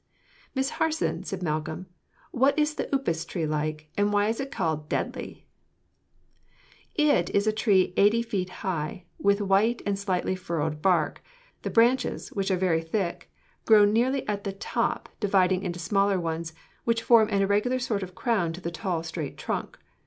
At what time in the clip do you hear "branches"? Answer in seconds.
11.69-12.29